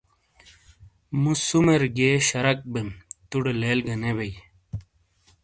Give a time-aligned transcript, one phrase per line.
[1.21, 2.89] مُو سُومیر گئیے شرک بیم
[3.21, 4.33] ےتوڑے لیل گہ نے بئیی۔